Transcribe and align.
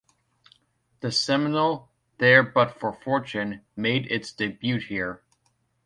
The 1.01 1.11
seminal 1.11 1.91
"There 2.17 2.41
But 2.41 2.79
For 2.79 2.91
Fortune" 2.91 3.61
made 3.75 4.11
its 4.11 4.31
debut 4.33 4.79
here. 4.79 5.21